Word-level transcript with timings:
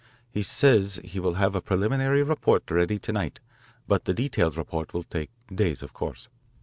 He 0.31 0.41
says 0.41 0.99
he 1.03 1.19
will 1.19 1.35
have 1.35 1.53
a 1.53 1.61
preliminary 1.61 2.23
report 2.23 2.71
ready 2.71 2.97
to 2.97 3.11
night, 3.11 3.39
but 3.87 4.05
the 4.05 4.15
detailed 4.15 4.57
report 4.57 4.95
will 4.95 5.03
take 5.03 5.29
days, 5.55 5.83
of 5.83 5.93
course. 5.93 6.27